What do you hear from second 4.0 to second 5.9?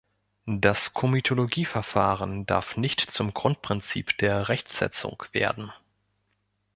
der Rechtsetzung werden.